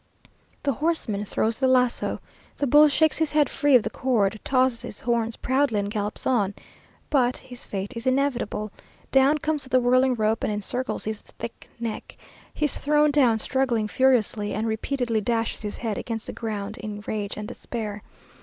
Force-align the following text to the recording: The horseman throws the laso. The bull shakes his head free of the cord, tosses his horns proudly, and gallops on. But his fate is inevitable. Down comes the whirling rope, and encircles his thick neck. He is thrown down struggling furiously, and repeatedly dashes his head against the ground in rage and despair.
The 0.63 0.73
horseman 0.73 1.25
throws 1.25 1.59
the 1.59 1.67
laso. 1.67 2.19
The 2.57 2.65
bull 2.65 2.87
shakes 2.87 3.19
his 3.19 3.33
head 3.33 3.51
free 3.51 3.75
of 3.75 3.83
the 3.83 3.91
cord, 3.91 4.39
tosses 4.43 4.81
his 4.81 5.01
horns 5.01 5.35
proudly, 5.35 5.77
and 5.79 5.91
gallops 5.91 6.25
on. 6.25 6.55
But 7.11 7.37
his 7.37 7.67
fate 7.67 7.93
is 7.95 8.07
inevitable. 8.07 8.71
Down 9.11 9.37
comes 9.37 9.65
the 9.65 9.79
whirling 9.79 10.15
rope, 10.15 10.43
and 10.43 10.51
encircles 10.51 11.03
his 11.03 11.21
thick 11.21 11.69
neck. 11.79 12.17
He 12.51 12.65
is 12.65 12.79
thrown 12.79 13.11
down 13.11 13.37
struggling 13.37 13.87
furiously, 13.87 14.55
and 14.55 14.65
repeatedly 14.65 15.21
dashes 15.21 15.61
his 15.61 15.77
head 15.77 15.99
against 15.99 16.25
the 16.25 16.33
ground 16.33 16.79
in 16.79 17.01
rage 17.05 17.37
and 17.37 17.47
despair. 17.47 18.01